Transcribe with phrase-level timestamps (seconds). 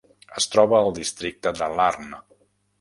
[0.39, 2.25] Es troba al districte de Larne.